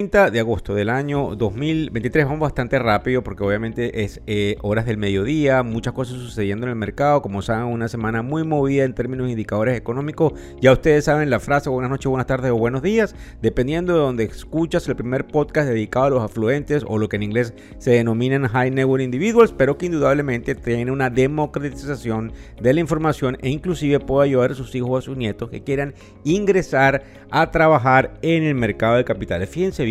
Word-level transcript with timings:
De 0.00 0.40
agosto 0.40 0.74
del 0.74 0.88
año 0.88 1.36
2023. 1.36 2.24
Vamos 2.24 2.40
bastante 2.40 2.78
rápido 2.78 3.22
porque 3.22 3.44
obviamente 3.44 4.02
es 4.02 4.22
eh, 4.26 4.56
horas 4.62 4.86
del 4.86 4.96
mediodía, 4.96 5.62
muchas 5.62 5.92
cosas 5.92 6.16
sucediendo 6.16 6.64
en 6.64 6.70
el 6.70 6.76
mercado. 6.76 7.20
Como 7.20 7.42
saben, 7.42 7.66
una 7.66 7.86
semana 7.86 8.22
muy 8.22 8.42
movida 8.42 8.84
en 8.84 8.94
términos 8.94 9.26
de 9.26 9.32
indicadores 9.32 9.76
económicos. 9.76 10.32
Ya 10.58 10.72
ustedes 10.72 11.04
saben 11.04 11.28
la 11.28 11.38
frase 11.38 11.68
buenas 11.68 11.90
noches, 11.90 12.06
buenas 12.06 12.26
tardes 12.26 12.50
o 12.50 12.56
buenos 12.56 12.80
días, 12.80 13.14
dependiendo 13.42 13.92
de 13.92 13.98
donde 13.98 14.24
escuchas 14.24 14.88
el 14.88 14.96
primer 14.96 15.26
podcast 15.26 15.68
dedicado 15.68 16.06
a 16.06 16.10
los 16.10 16.22
afluentes 16.22 16.82
o 16.88 16.96
lo 16.96 17.10
que 17.10 17.16
en 17.16 17.24
inglés 17.24 17.52
se 17.76 17.90
denominan 17.90 18.48
High 18.48 18.70
Net 18.70 18.88
Individuals, 19.00 19.52
pero 19.52 19.76
que 19.76 19.84
indudablemente 19.84 20.54
tiene 20.54 20.92
una 20.92 21.10
democratización 21.10 22.32
de 22.58 22.72
la 22.72 22.80
información 22.80 23.36
e 23.42 23.50
inclusive 23.50 24.00
puede 24.00 24.30
ayudar 24.30 24.52
a 24.52 24.54
sus 24.54 24.74
hijos 24.74 24.90
o 24.90 24.96
a 24.96 25.02
sus 25.02 25.18
nietos 25.18 25.50
que 25.50 25.62
quieran 25.62 25.92
ingresar 26.24 27.02
a 27.30 27.50
trabajar 27.50 28.14
en 28.22 28.44
el 28.44 28.54
mercado 28.54 28.96
de 28.96 29.04
capitales. 29.04 29.50
Fíjense 29.50 29.84
bien, 29.84 29.89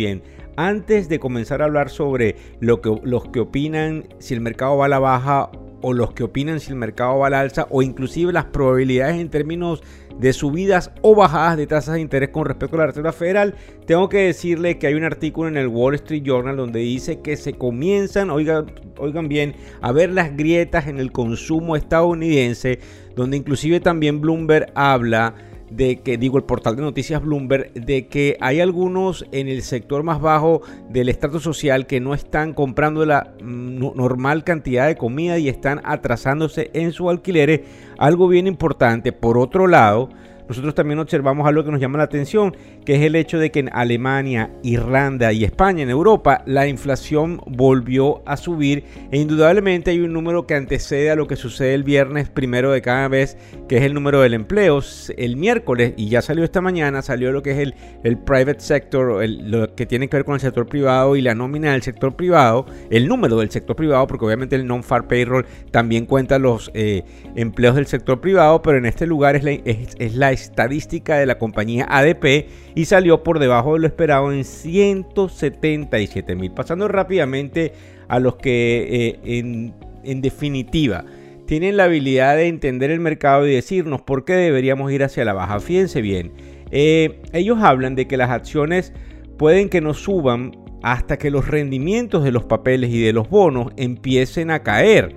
antes 0.56 1.08
de 1.08 1.18
comenzar 1.18 1.62
a 1.62 1.66
hablar 1.66 1.90
sobre 1.90 2.36
lo 2.60 2.80
que, 2.80 3.00
los 3.02 3.28
que 3.28 3.40
opinan 3.40 4.08
si 4.18 4.34
el 4.34 4.40
mercado 4.40 4.76
va 4.76 4.86
a 4.86 4.88
la 4.88 4.98
baja 4.98 5.50
o 5.82 5.92
los 5.92 6.12
que 6.12 6.24
opinan 6.24 6.60
si 6.60 6.70
el 6.70 6.76
mercado 6.76 7.18
va 7.18 7.28
a 7.28 7.30
la 7.30 7.40
alza 7.40 7.66
o 7.70 7.82
inclusive 7.82 8.32
las 8.32 8.46
probabilidades 8.46 9.20
en 9.20 9.30
términos 9.30 9.82
de 10.18 10.34
subidas 10.34 10.90
o 11.00 11.14
bajadas 11.14 11.56
de 11.56 11.66
tasas 11.66 11.94
de 11.94 12.02
interés 12.02 12.28
con 12.28 12.44
respecto 12.44 12.76
a 12.76 12.80
la 12.80 12.86
Reserva 12.88 13.12
Federal, 13.12 13.54
tengo 13.86 14.10
que 14.10 14.18
decirle 14.18 14.78
que 14.78 14.86
hay 14.86 14.94
un 14.94 15.04
artículo 15.04 15.48
en 15.48 15.56
el 15.56 15.68
Wall 15.68 15.94
Street 15.94 16.22
Journal 16.22 16.56
donde 16.56 16.80
dice 16.80 17.20
que 17.20 17.38
se 17.38 17.54
comienzan, 17.54 18.28
oigan, 18.28 18.66
oigan 18.98 19.28
bien, 19.28 19.54
a 19.80 19.92
ver 19.92 20.10
las 20.10 20.36
grietas 20.36 20.88
en 20.88 20.98
el 20.98 21.10
consumo 21.10 21.74
estadounidense, 21.74 22.80
donde 23.16 23.38
inclusive 23.38 23.80
también 23.80 24.20
Bloomberg 24.20 24.70
habla 24.74 25.34
de 25.70 26.00
que, 26.00 26.18
digo, 26.18 26.36
el 26.36 26.44
portal 26.44 26.76
de 26.76 26.82
noticias 26.82 27.22
Bloomberg, 27.22 27.72
de 27.72 28.06
que 28.06 28.36
hay 28.40 28.60
algunos 28.60 29.24
en 29.32 29.48
el 29.48 29.62
sector 29.62 30.02
más 30.02 30.20
bajo 30.20 30.62
del 30.88 31.08
estrato 31.08 31.40
social 31.40 31.86
que 31.86 32.00
no 32.00 32.14
están 32.14 32.52
comprando 32.52 33.06
la 33.06 33.32
mm, 33.42 33.96
normal 33.96 34.44
cantidad 34.44 34.86
de 34.86 34.96
comida 34.96 35.38
y 35.38 35.48
están 35.48 35.80
atrasándose 35.84 36.70
en 36.74 36.92
sus 36.92 37.08
alquileres. 37.08 37.60
Algo 37.98 38.28
bien 38.28 38.46
importante. 38.46 39.12
Por 39.12 39.38
otro 39.38 39.66
lado, 39.66 40.10
nosotros 40.50 40.74
también 40.74 40.98
observamos 40.98 41.46
algo 41.46 41.62
que 41.64 41.70
nos 41.70 41.80
llama 41.80 41.98
la 41.98 42.04
atención, 42.04 42.56
que 42.84 42.96
es 42.96 43.02
el 43.02 43.14
hecho 43.14 43.38
de 43.38 43.52
que 43.52 43.60
en 43.60 43.70
Alemania, 43.72 44.50
Irlanda 44.64 45.32
y 45.32 45.44
España, 45.44 45.84
en 45.84 45.90
Europa, 45.90 46.42
la 46.44 46.66
inflación 46.66 47.40
volvió 47.46 48.20
a 48.26 48.36
subir 48.36 48.82
e 49.12 49.18
indudablemente 49.18 49.92
hay 49.92 50.00
un 50.00 50.12
número 50.12 50.48
que 50.48 50.56
antecede 50.56 51.12
a 51.12 51.14
lo 51.14 51.28
que 51.28 51.36
sucede 51.36 51.74
el 51.74 51.84
viernes 51.84 52.30
primero 52.30 52.72
de 52.72 52.82
cada 52.82 53.06
vez, 53.06 53.36
que 53.68 53.76
es 53.76 53.84
el 53.84 53.94
número 53.94 54.22
del 54.22 54.34
empleo. 54.34 54.80
El 55.16 55.36
miércoles, 55.36 55.94
y 55.96 56.08
ya 56.08 56.20
salió 56.20 56.42
esta 56.42 56.60
mañana, 56.60 57.00
salió 57.00 57.30
lo 57.30 57.44
que 57.44 57.52
es 57.52 57.58
el, 57.58 57.76
el 58.02 58.18
private 58.18 58.58
sector, 58.58 59.24
lo 59.28 59.72
que 59.76 59.86
tiene 59.86 60.08
que 60.08 60.16
ver 60.16 60.24
con 60.24 60.34
el 60.34 60.40
sector 60.40 60.66
privado 60.66 61.14
y 61.14 61.22
la 61.22 61.36
nómina 61.36 61.70
del 61.70 61.82
sector 61.82 62.16
privado, 62.16 62.66
el 62.90 63.06
número 63.06 63.36
del 63.36 63.52
sector 63.52 63.76
privado, 63.76 64.08
porque 64.08 64.24
obviamente 64.24 64.56
el 64.56 64.66
non-far 64.66 65.06
payroll 65.06 65.46
también 65.70 66.06
cuenta 66.06 66.40
los 66.40 66.72
eh, 66.74 67.04
empleos 67.36 67.76
del 67.76 67.86
sector 67.86 68.20
privado, 68.20 68.62
pero 68.62 68.78
en 68.78 68.86
este 68.86 69.06
lugar 69.06 69.36
es 69.36 69.44
la, 69.44 69.52
es, 69.52 69.94
es 69.96 70.16
la 70.16 70.39
estadística 70.42 71.16
de 71.16 71.26
la 71.26 71.38
compañía 71.38 71.86
ADP 71.88 72.48
y 72.74 72.84
salió 72.84 73.22
por 73.22 73.38
debajo 73.38 73.74
de 73.74 73.80
lo 73.80 73.86
esperado 73.86 74.32
en 74.32 74.44
177 74.44 76.34
mil. 76.34 76.52
Pasando 76.52 76.88
rápidamente 76.88 77.72
a 78.08 78.18
los 78.18 78.36
que 78.36 79.18
eh, 79.22 79.38
en, 79.38 80.20
definitiva 80.20 81.04
tienen 81.46 81.76
la 81.76 81.84
habilidad 81.84 82.36
de 82.36 82.48
entender 82.48 82.90
el 82.90 83.00
mercado 83.00 83.46
y 83.46 83.54
decirnos 83.54 84.02
por 84.02 84.24
qué 84.24 84.34
deberíamos 84.34 84.92
ir 84.92 85.02
hacia 85.02 85.24
la 85.24 85.32
baja. 85.32 85.60
Fíjense 85.60 86.00
bien, 86.00 86.32
eh, 86.70 87.20
ellos 87.32 87.58
hablan 87.60 87.94
de 87.94 88.06
que 88.06 88.16
las 88.16 88.30
acciones 88.30 88.92
pueden 89.36 89.68
que 89.68 89.80
no 89.80 89.94
suban 89.94 90.52
hasta 90.82 91.18
que 91.18 91.30
los 91.30 91.48
rendimientos 91.48 92.24
de 92.24 92.32
los 92.32 92.44
papeles 92.44 92.90
y 92.90 93.00
de 93.00 93.12
los 93.12 93.28
bonos 93.28 93.72
empiecen 93.76 94.50
a 94.50 94.62
caer 94.62 95.14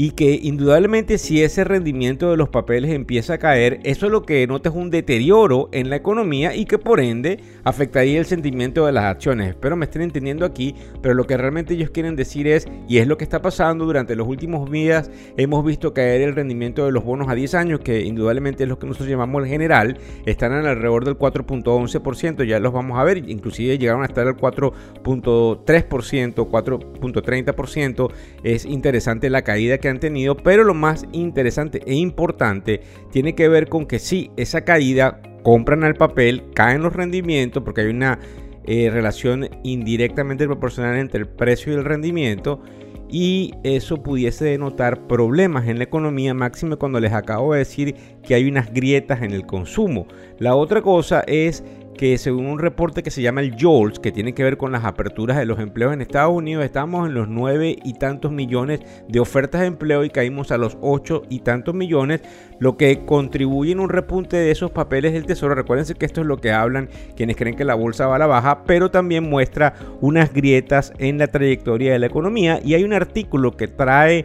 y 0.00 0.12
que 0.12 0.38
indudablemente 0.40 1.18
si 1.18 1.42
ese 1.42 1.64
rendimiento 1.64 2.30
de 2.30 2.36
los 2.36 2.50
papeles 2.50 2.92
empieza 2.92 3.34
a 3.34 3.38
caer, 3.38 3.80
eso 3.82 4.06
es 4.06 4.12
lo 4.12 4.22
que 4.22 4.46
nota 4.46 4.68
es 4.68 4.76
un 4.76 4.90
deterioro 4.90 5.68
en 5.72 5.90
la 5.90 5.96
economía 5.96 6.54
y 6.54 6.66
que 6.66 6.78
por 6.78 7.00
ende 7.00 7.40
afectaría 7.68 8.18
el 8.18 8.24
sentimiento 8.24 8.86
de 8.86 8.92
las 8.92 9.04
acciones. 9.04 9.50
Espero 9.50 9.76
me 9.76 9.84
estén 9.84 10.02
entendiendo 10.02 10.46
aquí, 10.46 10.74
pero 11.02 11.14
lo 11.14 11.24
que 11.24 11.36
realmente 11.36 11.74
ellos 11.74 11.90
quieren 11.90 12.16
decir 12.16 12.48
es, 12.48 12.66
y 12.88 12.98
es 12.98 13.06
lo 13.06 13.18
que 13.18 13.24
está 13.24 13.42
pasando 13.42 13.84
durante 13.84 14.16
los 14.16 14.26
últimos 14.26 14.70
días, 14.70 15.10
hemos 15.36 15.64
visto 15.64 15.92
caer 15.92 16.22
el 16.22 16.34
rendimiento 16.34 16.86
de 16.86 16.92
los 16.92 17.04
bonos 17.04 17.28
a 17.28 17.34
10 17.34 17.54
años, 17.54 17.80
que 17.80 18.00
indudablemente 18.00 18.64
es 18.64 18.68
lo 18.68 18.78
que 18.78 18.86
nosotros 18.86 19.08
llamamos 19.08 19.42
el 19.42 19.48
general, 19.48 19.98
están 20.26 20.52
alrededor 20.52 21.04
del 21.04 21.18
4.11%, 21.18 22.44
ya 22.44 22.58
los 22.58 22.72
vamos 22.72 22.98
a 22.98 23.04
ver, 23.04 23.18
inclusive 23.28 23.78
llegaron 23.78 24.02
a 24.02 24.06
estar 24.06 24.26
al 24.26 24.36
4.3%, 24.36 26.34
4.30%, 26.34 28.10
es 28.42 28.64
interesante 28.64 29.30
la 29.30 29.42
caída 29.42 29.78
que 29.78 29.88
han 29.88 30.00
tenido, 30.00 30.36
pero 30.36 30.64
lo 30.64 30.74
más 30.74 31.06
interesante 31.12 31.82
e 31.86 31.94
importante 31.94 32.80
tiene 33.10 33.34
que 33.34 33.48
ver 33.48 33.68
con 33.68 33.86
que 33.86 33.98
si 33.98 34.30
esa 34.36 34.62
caída 34.62 35.20
compran 35.42 35.84
al 35.84 35.94
papel, 35.94 36.44
caen 36.54 36.82
los 36.82 36.92
rendimientos, 36.92 37.62
porque 37.62 37.82
hay 37.82 37.88
una 37.88 38.18
eh, 38.64 38.90
relación 38.90 39.48
indirectamente 39.62 40.46
proporcional 40.46 40.96
entre 40.96 41.20
el 41.20 41.28
precio 41.28 41.72
y 41.72 41.76
el 41.76 41.84
rendimiento, 41.84 42.60
y 43.10 43.54
eso 43.62 44.02
pudiese 44.02 44.44
denotar 44.44 45.06
problemas 45.06 45.66
en 45.66 45.78
la 45.78 45.84
economía 45.84 46.34
máxima 46.34 46.76
cuando 46.76 47.00
les 47.00 47.12
acabo 47.12 47.54
de 47.54 47.60
decir 47.60 47.94
que 48.22 48.34
hay 48.34 48.46
unas 48.46 48.72
grietas 48.72 49.22
en 49.22 49.32
el 49.32 49.46
consumo. 49.46 50.06
La 50.38 50.54
otra 50.54 50.82
cosa 50.82 51.24
es 51.26 51.64
que 51.98 52.16
según 52.16 52.46
un 52.46 52.58
reporte 52.58 53.02
que 53.02 53.10
se 53.10 53.20
llama 53.20 53.42
el 53.42 53.56
JOLTS, 53.60 53.98
que 53.98 54.12
tiene 54.12 54.32
que 54.32 54.44
ver 54.44 54.56
con 54.56 54.72
las 54.72 54.84
aperturas 54.84 55.36
de 55.36 55.44
los 55.44 55.58
empleos 55.58 55.92
en 55.92 56.00
Estados 56.00 56.32
Unidos, 56.32 56.64
estamos 56.64 57.08
en 57.08 57.12
los 57.12 57.28
nueve 57.28 57.76
y 57.84 57.94
tantos 57.94 58.32
millones 58.32 58.80
de 59.08 59.20
ofertas 59.20 59.60
de 59.60 59.66
empleo 59.66 60.04
y 60.04 60.10
caímos 60.10 60.52
a 60.52 60.58
los 60.58 60.78
ocho 60.80 61.22
y 61.28 61.40
tantos 61.40 61.74
millones, 61.74 62.22
lo 62.60 62.76
que 62.76 63.04
contribuye 63.04 63.72
en 63.72 63.80
un 63.80 63.90
repunte 63.90 64.36
de 64.36 64.50
esos 64.50 64.70
papeles 64.70 65.12
del 65.12 65.26
Tesoro. 65.26 65.56
Recuérdense 65.56 65.96
que 65.96 66.06
esto 66.06 66.20
es 66.20 66.26
lo 66.26 66.38
que 66.38 66.52
hablan 66.52 66.88
quienes 67.16 67.36
creen 67.36 67.56
que 67.56 67.64
la 67.64 67.74
bolsa 67.74 68.06
va 68.06 68.16
a 68.16 68.20
la 68.20 68.26
baja, 68.26 68.62
pero 68.64 68.90
también 68.90 69.28
muestra 69.28 69.74
unas 70.00 70.32
grietas 70.32 70.92
en 70.98 71.18
la 71.18 71.26
trayectoria 71.26 71.92
de 71.92 71.98
la 71.98 72.06
economía 72.06 72.60
y 72.64 72.74
hay 72.74 72.84
un 72.84 72.92
artículo 72.92 73.56
que 73.56 73.66
trae 73.66 74.24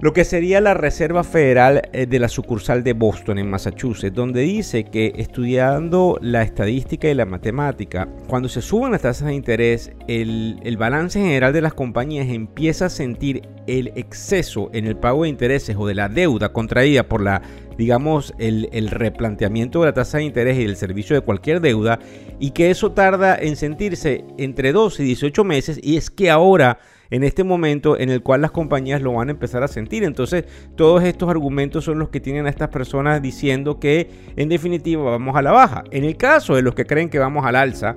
lo 0.00 0.12
que 0.12 0.24
sería 0.24 0.60
la 0.60 0.74
Reserva 0.74 1.24
Federal 1.24 1.88
eh, 1.92 2.06
de 2.06 2.18
la 2.18 2.28
sucursal 2.28 2.84
de 2.84 2.92
Boston 2.92 3.38
en 3.38 3.48
Massachusetts, 3.48 4.14
donde 4.14 4.42
dice 4.42 4.84
que 4.84 5.14
estudiando 5.16 6.18
la 6.20 6.42
estadística 6.42 7.08
y 7.08 7.14
la 7.14 7.24
matemática, 7.24 8.06
cuando 8.28 8.48
se 8.48 8.60
suben 8.60 8.92
las 8.92 9.02
tasas 9.02 9.28
de 9.28 9.34
interés, 9.34 9.92
el, 10.06 10.76
balance 10.76 11.18
general 11.18 11.54
de 11.54 11.62
las 11.62 11.72
compañías 11.72 12.28
empieza 12.28 12.86
a 12.86 12.90
sentir 12.90 13.48
el 13.66 13.92
exceso 13.96 14.68
en 14.74 14.86
el 14.86 14.96
pago 14.96 15.22
de 15.22 15.30
intereses 15.30 15.74
o 15.78 15.86
de 15.86 15.94
la 15.94 16.10
deuda 16.10 16.52
contraída 16.52 17.04
por 17.04 17.22
la, 17.22 17.40
digamos, 17.78 18.34
el, 18.38 18.68
el 18.72 18.90
replanteamiento 18.90 19.80
de 19.80 19.86
la 19.86 19.94
tasa 19.94 20.18
de 20.18 20.24
interés 20.24 20.58
y 20.58 20.64
el 20.64 20.76
servicio 20.76 21.16
de 21.16 21.22
cualquier 21.22 21.62
deuda, 21.62 21.98
y 22.38 22.50
que 22.50 22.70
eso 22.70 22.92
tarda 22.92 23.34
en 23.34 23.56
sentirse 23.56 24.26
entre 24.36 24.72
12 24.72 25.02
y 25.02 25.06
18 25.06 25.44
meses, 25.44 25.80
y 25.82 25.96
es 25.96 26.10
que 26.10 26.30
ahora 26.30 26.78
en 27.10 27.24
este 27.24 27.44
momento 27.44 27.98
en 27.98 28.10
el 28.10 28.22
cual 28.22 28.42
las 28.42 28.50
compañías 28.50 29.02
lo 29.02 29.12
van 29.12 29.28
a 29.28 29.32
empezar 29.32 29.62
a 29.62 29.68
sentir. 29.68 30.04
Entonces, 30.04 30.44
todos 30.76 31.02
estos 31.02 31.28
argumentos 31.28 31.84
son 31.84 31.98
los 31.98 32.08
que 32.08 32.20
tienen 32.20 32.46
a 32.46 32.50
estas 32.50 32.68
personas 32.68 33.22
diciendo 33.22 33.78
que 33.78 34.10
en 34.36 34.48
definitiva 34.48 35.02
vamos 35.10 35.36
a 35.36 35.42
la 35.42 35.52
baja. 35.52 35.84
En 35.90 36.04
el 36.04 36.16
caso 36.16 36.54
de 36.54 36.62
los 36.62 36.74
que 36.74 36.86
creen 36.86 37.08
que 37.08 37.18
vamos 37.18 37.44
al 37.44 37.56
alza, 37.56 37.96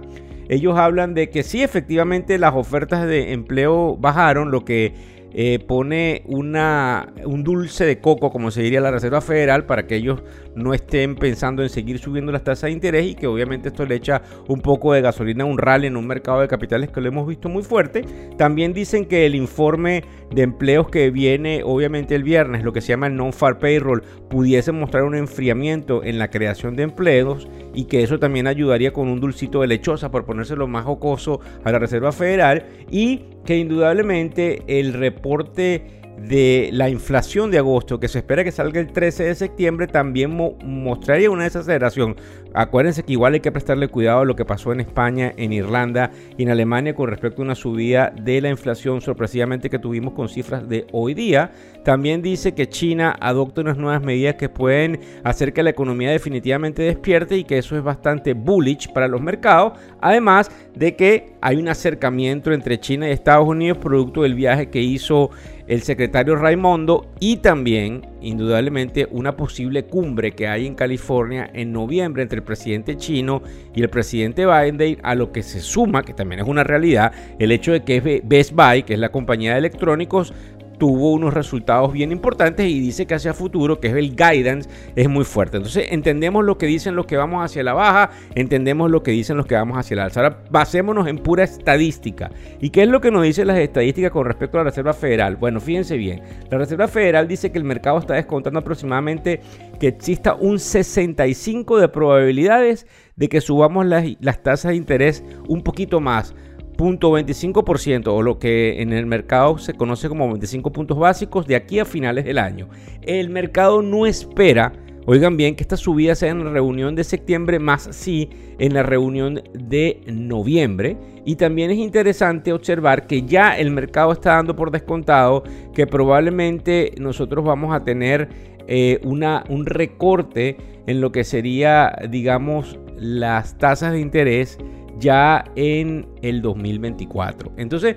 ellos 0.49 0.77
hablan 0.77 1.13
de 1.13 1.29
que 1.29 1.43
sí, 1.43 1.61
efectivamente 1.61 2.37
las 2.39 2.55
ofertas 2.55 3.05
de 3.05 3.33
empleo 3.33 3.95
bajaron, 3.97 4.49
lo 4.49 4.65
que 4.65 4.93
eh, 5.31 5.59
pone 5.59 6.23
un 6.25 7.43
dulce 7.43 7.85
de 7.85 7.99
coco, 7.99 8.31
como 8.31 8.49
se 8.49 8.63
diría 8.63 8.81
la 8.81 8.89
Reserva 8.89 9.21
Federal, 9.21 9.65
para 9.65 9.85
que 9.85 9.95
ellos 9.95 10.23
no 10.55 10.73
estén 10.73 11.15
pensando 11.15 11.63
en 11.63 11.69
seguir 11.69 11.99
subiendo 11.99 12.31
las 12.31 12.43
tasas 12.43 12.63
de 12.63 12.71
interés 12.71 13.05
y 13.05 13.15
que 13.15 13.27
obviamente 13.27 13.69
esto 13.69 13.85
le 13.85 13.95
echa 13.95 14.21
un 14.47 14.61
poco 14.61 14.93
de 14.93 15.01
gasolina 15.01 15.43
a 15.43 15.47
un 15.47 15.57
rally 15.57 15.87
en 15.87 15.97
un 15.97 16.07
mercado 16.07 16.41
de 16.41 16.47
capitales 16.47 16.89
que 16.89 17.01
lo 17.01 17.07
hemos 17.07 17.27
visto 17.27 17.49
muy 17.49 17.63
fuerte. 17.63 18.03
También 18.37 18.73
dicen 18.73 19.05
que 19.05 19.25
el 19.25 19.35
informe 19.35 20.03
de 20.31 20.43
empleos 20.43 20.89
que 20.89 21.09
viene 21.11 21.61
obviamente 21.63 22.15
el 22.15 22.23
viernes, 22.23 22.63
lo 22.63 22.73
que 22.73 22.81
se 22.81 22.89
llama 22.89 23.07
el 23.07 23.15
non-far 23.15 23.59
payroll, 23.59 24.03
pudiese 24.29 24.71
mostrar 24.71 25.03
un 25.03 25.15
enfriamiento 25.15 26.03
en 26.03 26.19
la 26.19 26.29
creación 26.29 26.75
de 26.75 26.83
empleos 26.83 27.47
y 27.73 27.85
que 27.85 28.03
eso 28.03 28.19
también 28.19 28.47
ayudaría 28.47 28.91
con 28.91 29.07
un 29.07 29.19
dulcito 29.19 29.61
de 29.61 29.67
lechosa, 29.67 30.11
por 30.11 30.25
ponérselo 30.25 30.67
más 30.67 30.85
jocoso 30.85 31.39
a 31.63 31.71
la 31.71 31.79
Reserva 31.79 32.11
Federal 32.11 32.65
y 32.89 33.25
que 33.45 33.57
indudablemente 33.57 34.63
el 34.67 34.93
reporte 34.93 35.98
de 36.27 36.69
la 36.73 36.89
inflación 36.89 37.51
de 37.51 37.57
agosto, 37.57 37.99
que 37.99 38.07
se 38.07 38.19
espera 38.19 38.43
que 38.43 38.51
salga 38.51 38.79
el 38.79 38.91
13 38.91 39.23
de 39.23 39.35
septiembre, 39.35 39.87
también 39.87 40.31
mostraría 40.63 41.29
una 41.31 41.43
desaceleración. 41.43 42.15
Acuérdense 42.53 43.03
que 43.03 43.13
igual 43.13 43.35
hay 43.35 43.41
que 43.41 43.51
prestarle 43.51 43.89
cuidado 43.89 44.21
a 44.21 44.25
lo 44.25 44.35
que 44.35 44.43
pasó 44.43 44.71
en 44.71 44.79
España, 44.79 45.31
en 45.37 45.53
Irlanda 45.53 46.11
y 46.35 46.43
en 46.43 46.49
Alemania 46.49 46.95
con 46.95 47.07
respecto 47.07 47.41
a 47.41 47.45
una 47.45 47.53
subida 47.53 48.11
de 48.19 48.41
la 48.41 48.49
inflación 48.49 49.01
sorpresivamente 49.01 49.69
que 49.69 49.77
tuvimos 49.77 50.13
con 50.13 50.29
cifras 50.29 50.67
de 50.67 50.87
hoy 50.91 51.13
día. 51.13 51.51
También 51.83 52.23
dice 52.23 52.53
que 52.53 52.67
China 52.67 53.15
adopta 53.19 53.61
unas 53.61 53.77
nuevas 53.77 54.01
medidas 54.01 54.35
que 54.35 54.49
pueden 54.49 54.99
hacer 55.23 55.53
que 55.53 55.61
la 55.61 55.69
economía 55.69 56.09
definitivamente 56.09 56.81
despierte 56.81 57.37
y 57.37 57.43
que 57.43 57.59
eso 57.59 57.77
es 57.77 57.83
bastante 57.83 58.33
bullish 58.33 58.91
para 58.91 59.07
los 59.07 59.21
mercados. 59.21 59.73
Además 60.01 60.49
de 60.75 60.95
que 60.95 61.33
hay 61.41 61.57
un 61.57 61.67
acercamiento 61.67 62.51
entre 62.51 62.79
China 62.79 63.07
y 63.07 63.11
Estados 63.11 63.47
Unidos 63.47 63.77
producto 63.77 64.23
del 64.23 64.33
viaje 64.33 64.69
que 64.69 64.81
hizo 64.81 65.29
el 65.69 65.83
secretario 65.83 66.35
Raimondo 66.35 67.11
y 67.19 67.37
también, 67.37 68.01
indudablemente, 68.21 69.07
una 69.11 69.37
posible 69.37 69.85
cumbre 69.85 70.31
que 70.31 70.47
hay 70.47 70.65
en 70.65 70.73
California 70.73 71.47
en 71.53 71.71
noviembre 71.71 72.23
entre 72.23 72.39
el 72.39 72.43
presidente 72.43 72.97
chino 72.97 73.43
y 73.75 73.83
el 73.83 73.89
presidente 73.89 74.47
Biden, 74.47 74.97
a 75.03 75.13
lo 75.13 75.31
que 75.31 75.43
se 75.43 75.61
suma, 75.61 76.01
que 76.01 76.15
también 76.15 76.41
es 76.41 76.47
una 76.47 76.63
realidad, 76.63 77.11
el 77.37 77.51
hecho 77.51 77.71
de 77.71 77.83
que 77.83 78.21
Best 78.25 78.53
Buy, 78.53 78.81
que 78.81 78.95
es 78.95 78.99
la 78.99 79.11
compañía 79.11 79.51
de 79.51 79.59
electrónicos, 79.59 80.33
tuvo 80.79 81.11
unos 81.11 81.33
resultados 81.33 81.93
bien 81.93 82.11
importantes 82.11 82.67
y 82.67 82.79
dice 82.79 83.05
que 83.05 83.13
hacia 83.13 83.33
futuro, 83.33 83.79
que 83.79 83.89
es 83.89 83.93
el 83.93 84.15
guidance, 84.15 84.69
es 84.95 85.07
muy 85.07 85.25
fuerte. 85.25 85.57
Entonces 85.57 85.87
entendemos 85.91 86.43
lo 86.43 86.57
que 86.57 86.65
dicen 86.65 86.95
los 86.95 87.05
que 87.05 87.17
vamos 87.17 87.43
hacia 87.43 87.61
la 87.63 87.73
baja, 87.73 88.09
entendemos 88.33 88.89
lo 88.89 89.03
que 89.03 89.11
dicen 89.11 89.37
los 89.37 89.45
que 89.45 89.55
vamos 89.55 89.77
hacia 89.77 89.97
la 89.97 90.05
alza. 90.05 90.21
Ahora 90.21 90.43
basémonos 90.49 91.07
en 91.07 91.17
pura 91.17 91.43
estadística. 91.43 92.31
¿Y 92.59 92.71
qué 92.71 92.83
es 92.83 92.87
lo 92.87 93.01
que 93.01 93.11
nos 93.11 93.23
dicen 93.23 93.47
las 93.47 93.59
estadísticas 93.59 94.11
con 94.11 94.25
respecto 94.25 94.57
a 94.57 94.63
la 94.63 94.69
Reserva 94.69 94.93
Federal? 94.93 95.35
Bueno, 95.35 95.59
fíjense 95.59 95.97
bien, 95.97 96.21
la 96.49 96.57
Reserva 96.57 96.87
Federal 96.87 97.27
dice 97.27 97.51
que 97.51 97.59
el 97.59 97.65
mercado 97.65 97.99
está 97.99 98.15
descontando 98.15 98.59
aproximadamente 98.59 99.41
que 99.79 99.89
exista 99.89 100.33
un 100.33 100.59
65 100.59 101.77
de 101.77 101.89
probabilidades 101.89 102.87
de 103.15 103.27
que 103.27 103.41
subamos 103.41 103.85
las, 103.85 104.05
las 104.21 104.41
tasas 104.41 104.71
de 104.71 104.77
interés 104.77 105.23
un 105.47 105.61
poquito 105.61 105.99
más 105.99 106.33
0.25% 106.79 108.07
o 108.07 108.21
lo 108.21 108.39
que 108.39 108.81
en 108.81 108.93
el 108.93 109.05
mercado 109.05 109.57
se 109.57 109.73
conoce 109.73 110.07
como 110.07 110.27
25 110.27 110.71
puntos 110.71 110.97
básicos 110.97 111.45
de 111.45 111.55
aquí 111.55 111.79
a 111.79 111.85
finales 111.85 112.23
del 112.23 112.37
año. 112.37 112.69
El 113.01 113.29
mercado 113.29 113.81
no 113.81 114.05
espera, 114.05 114.71
oigan 115.05 115.35
bien, 115.35 115.55
que 115.55 115.63
esta 115.63 115.75
subida 115.75 116.15
sea 116.15 116.31
en 116.31 116.45
la 116.45 116.51
reunión 116.51 116.95
de 116.95 117.03
septiembre, 117.03 117.59
más 117.59 117.89
sí 117.91 118.29
en 118.59 118.73
la 118.73 118.83
reunión 118.83 119.41
de 119.53 120.01
noviembre. 120.07 120.97
Y 121.25 121.35
también 121.35 121.69
es 121.69 121.77
interesante 121.77 122.53
observar 122.53 123.07
que 123.07 123.23
ya 123.23 123.57
el 123.57 123.71
mercado 123.71 124.13
está 124.13 124.35
dando 124.35 124.55
por 124.55 124.71
descontado 124.71 125.43
que 125.73 125.85
probablemente 125.85 126.93
nosotros 126.97 127.43
vamos 127.43 127.75
a 127.75 127.83
tener 127.83 128.29
eh, 128.67 128.99
una, 129.03 129.43
un 129.49 129.65
recorte 129.65 130.55
en 130.87 131.01
lo 131.01 131.11
que 131.11 131.23
sería, 131.23 131.93
digamos, 132.09 132.79
las 132.97 133.57
tasas 133.57 133.93
de 133.93 133.99
interés 133.99 134.57
ya 134.99 135.43
en 135.55 136.07
el 136.21 136.41
2024. 136.41 137.53
Entonces, 137.57 137.95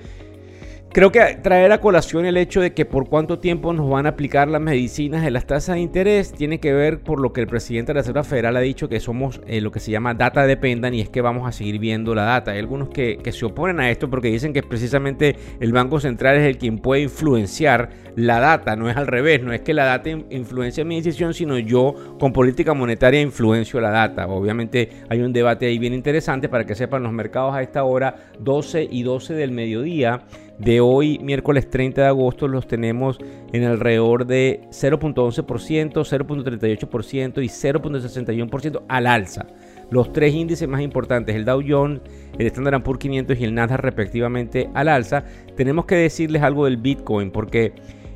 Creo 0.94 1.10
que 1.10 1.38
traer 1.42 1.72
a 1.72 1.80
colación 1.80 2.26
el 2.26 2.36
hecho 2.36 2.60
de 2.60 2.74
que 2.74 2.84
por 2.84 3.08
cuánto 3.08 3.38
tiempo 3.38 3.72
nos 3.72 3.88
van 3.88 4.04
a 4.04 4.10
aplicar 4.10 4.48
las 4.48 4.60
medicinas 4.60 5.22
de 5.22 5.30
las 5.30 5.46
tasas 5.46 5.76
de 5.76 5.80
interés 5.80 6.32
tiene 6.32 6.60
que 6.60 6.74
ver 6.74 7.00
por 7.00 7.18
lo 7.18 7.32
que 7.32 7.40
el 7.40 7.46
presidente 7.46 7.92
de 7.92 7.94
la 7.94 8.00
Reserva 8.02 8.24
Federal 8.24 8.58
ha 8.58 8.60
dicho 8.60 8.90
que 8.90 9.00
somos 9.00 9.40
eh, 9.46 9.62
lo 9.62 9.72
que 9.72 9.80
se 9.80 9.90
llama 9.90 10.12
data 10.12 10.46
dependent 10.46 10.94
y 10.94 11.00
es 11.00 11.08
que 11.08 11.22
vamos 11.22 11.48
a 11.48 11.52
seguir 11.52 11.78
viendo 11.78 12.14
la 12.14 12.24
data. 12.24 12.50
Hay 12.50 12.58
algunos 12.58 12.90
que, 12.90 13.16
que, 13.24 13.32
se 13.32 13.46
oponen 13.46 13.80
a 13.80 13.90
esto 13.90 14.10
porque 14.10 14.28
dicen 14.28 14.52
que 14.52 14.62
precisamente 14.62 15.34
el 15.60 15.72
Banco 15.72 15.98
Central 15.98 16.36
es 16.36 16.46
el 16.46 16.58
quien 16.58 16.78
puede 16.78 17.00
influenciar 17.00 17.88
la 18.14 18.38
data, 18.40 18.76
no 18.76 18.90
es 18.90 18.96
al 18.98 19.06
revés, 19.06 19.42
no 19.42 19.54
es 19.54 19.62
que 19.62 19.72
la 19.72 19.86
data 19.86 20.10
influencia 20.10 20.84
mi 20.84 20.96
decisión, 20.96 21.32
sino 21.32 21.58
yo 21.58 21.94
con 22.20 22.34
política 22.34 22.74
monetaria 22.74 23.22
influencio 23.22 23.80
la 23.80 23.88
data. 23.88 24.26
Obviamente 24.26 24.90
hay 25.08 25.22
un 25.22 25.32
debate 25.32 25.64
ahí 25.64 25.78
bien 25.78 25.94
interesante 25.94 26.50
para 26.50 26.66
que 26.66 26.74
sepan 26.74 27.02
los 27.02 27.12
mercados 27.12 27.54
a 27.54 27.62
esta 27.62 27.82
hora, 27.84 28.16
12 28.40 28.88
y 28.90 29.04
12 29.04 29.32
del 29.32 29.52
mediodía 29.52 30.20
de 30.64 30.80
hoy, 30.80 31.18
miércoles 31.18 31.68
30 31.68 32.02
de 32.02 32.06
agosto, 32.06 32.46
los 32.46 32.68
tenemos 32.68 33.18
en 33.52 33.64
alrededor 33.64 34.26
de 34.26 34.60
0.11%, 34.70 35.44
0.38% 35.44 37.42
y 37.42 37.48
0.61% 37.48 38.82
al 38.88 39.06
alza. 39.08 39.46
Los 39.90 40.12
tres 40.12 40.32
índices 40.32 40.68
más 40.68 40.80
importantes, 40.80 41.34
el 41.34 41.44
Dow 41.44 41.62
Jones, 41.66 42.00
el 42.38 42.46
Standard 42.46 42.82
Poor's 42.82 43.00
500 43.00 43.40
y 43.40 43.44
el 43.44 43.54
Nasdaq 43.54 43.80
respectivamente 43.80 44.70
al 44.72 44.88
alza. 44.88 45.24
Tenemos 45.56 45.84
que 45.84 45.96
decirles 45.96 46.42
algo 46.42 46.64
del 46.66 46.76
Bitcoin 46.76 47.32
porque 47.32 47.72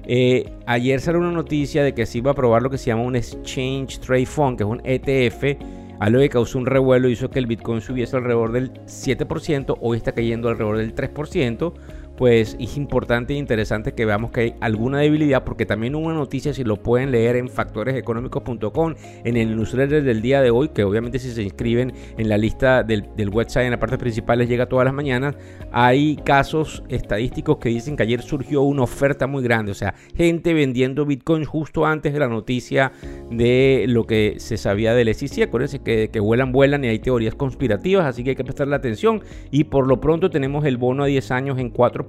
eh, 0.06 0.48
ayer 0.66 1.00
salió 1.00 1.20
una 1.20 1.32
noticia 1.32 1.82
de 1.82 1.94
que 1.94 2.06
se 2.06 2.18
iba 2.18 2.30
a 2.30 2.32
aprobar 2.32 2.62
lo 2.62 2.70
que 2.70 2.78
se 2.78 2.86
llama 2.86 3.02
un 3.02 3.16
Exchange 3.16 3.98
Trade 3.98 4.26
Fund, 4.26 4.56
que 4.56 4.62
es 4.62 4.70
un 4.70 4.80
ETF, 4.84 5.60
algo 5.98 6.20
que 6.20 6.28
causó 6.28 6.58
un 6.58 6.66
revuelo, 6.66 7.08
hizo 7.08 7.28
que 7.28 7.40
el 7.40 7.46
Bitcoin 7.46 7.80
subiese 7.80 8.16
alrededor 8.16 8.52
del 8.52 8.72
7%, 8.84 9.78
hoy 9.80 9.96
está 9.96 10.12
cayendo 10.12 10.48
alrededor 10.48 10.76
del 10.76 10.94
3% 10.94 11.72
pues 12.16 12.56
es 12.58 12.76
importante 12.76 13.34
e 13.34 13.36
interesante 13.36 13.92
que 13.92 14.04
veamos 14.04 14.30
que 14.30 14.40
hay 14.40 14.54
alguna 14.60 15.00
debilidad 15.00 15.44
porque 15.44 15.66
también 15.66 15.94
hubo 15.94 16.06
una 16.06 16.14
noticia 16.14 16.52
si 16.52 16.64
lo 16.64 16.76
pueden 16.76 17.10
leer 17.10 17.36
en 17.36 17.48
factoreseconómicos.com 17.48 18.94
en 19.24 19.36
el 19.36 19.56
newsletter 19.56 20.02
del 20.02 20.22
día 20.22 20.40
de 20.40 20.50
hoy 20.50 20.68
que 20.68 20.84
obviamente 20.84 21.18
si 21.18 21.30
se 21.30 21.42
inscriben 21.42 21.92
en 22.16 22.28
la 22.28 22.38
lista 22.38 22.82
del, 22.82 23.06
website 23.32 23.66
en 23.66 23.72
la 23.72 23.78
parte 23.78 23.98
principal 23.98 24.38
les 24.38 24.48
llega 24.48 24.66
todas 24.66 24.84
las 24.84 24.94
mañanas 24.94 25.36
hay 25.72 26.16
casos 26.16 26.82
estadísticos 26.88 27.58
que 27.58 27.68
dicen 27.68 27.96
que 27.96 28.02
ayer 28.02 28.22
surgió 28.22 28.62
una 28.62 28.82
oferta 28.82 29.26
muy 29.26 29.42
grande 29.42 29.72
o 29.72 29.74
sea 29.74 29.94
gente 30.16 30.54
vendiendo 30.54 31.04
bitcoin 31.04 31.44
justo 31.44 31.84
antes 31.84 32.12
de 32.12 32.18
la 32.18 32.28
noticia 32.28 32.92
de 33.30 33.84
lo 33.88 34.06
que 34.06 34.36
se 34.38 34.56
sabía 34.56 34.94
del 34.94 35.14
SEC 35.14 35.42
acuérdense 35.48 35.80
que, 35.80 36.08
que 36.08 36.20
vuelan 36.20 36.52
vuelan 36.52 36.84
y 36.84 36.88
hay 36.88 36.98
teorías 36.98 37.34
conspirativas 37.34 38.06
así 38.06 38.24
que 38.24 38.30
hay 38.30 38.36
que 38.36 38.44
prestarle 38.44 38.74
atención. 38.74 39.22
Y 39.50 39.64
por 39.64 39.86
lo 39.86 40.00
pronto 40.00 40.30
tenemos 40.30 40.64
el 40.64 40.76
bono 40.76 41.04
a 41.04 41.06
10 41.06 41.30
años 41.30 41.58
en 41.58 41.70
4 41.70 42.05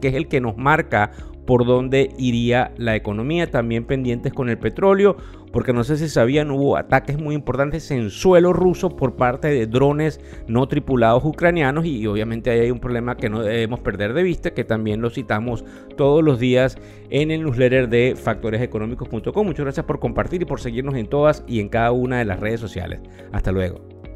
que 0.00 0.08
es 0.08 0.14
el 0.14 0.28
que 0.28 0.40
nos 0.40 0.56
marca 0.56 1.12
por 1.46 1.64
dónde 1.64 2.10
iría 2.18 2.72
la 2.76 2.96
economía. 2.96 3.50
También 3.50 3.84
pendientes 3.84 4.32
con 4.32 4.50
el 4.50 4.58
petróleo, 4.58 5.16
porque 5.52 5.72
no 5.72 5.84
sé 5.84 5.96
si 5.96 6.08
sabían, 6.08 6.50
hubo 6.50 6.76
ataques 6.76 7.18
muy 7.18 7.34
importantes 7.34 7.90
en 7.90 8.10
suelo 8.10 8.52
ruso 8.52 8.90
por 8.90 9.14
parte 9.14 9.48
de 9.48 9.66
drones 9.66 10.20
no 10.48 10.66
tripulados 10.66 11.24
ucranianos 11.24 11.86
y 11.86 12.06
obviamente 12.06 12.50
ahí 12.50 12.60
hay 12.60 12.70
un 12.70 12.80
problema 12.80 13.16
que 13.16 13.30
no 13.30 13.42
debemos 13.42 13.80
perder 13.80 14.12
de 14.12 14.22
vista, 14.22 14.52
que 14.52 14.64
también 14.64 15.00
lo 15.00 15.08
citamos 15.08 15.64
todos 15.96 16.22
los 16.22 16.38
días 16.38 16.76
en 17.10 17.30
el 17.30 17.42
newsletter 17.42 17.88
de 17.88 18.14
factoreseconómicos.com. 18.16 19.46
Muchas 19.46 19.64
gracias 19.64 19.86
por 19.86 20.00
compartir 20.00 20.42
y 20.42 20.44
por 20.44 20.60
seguirnos 20.60 20.96
en 20.96 21.06
todas 21.06 21.44
y 21.46 21.60
en 21.60 21.68
cada 21.68 21.92
una 21.92 22.18
de 22.18 22.24
las 22.24 22.40
redes 22.40 22.60
sociales. 22.60 23.00
Hasta 23.32 23.52
luego. 23.52 23.95